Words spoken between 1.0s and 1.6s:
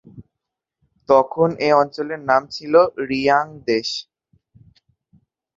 তখন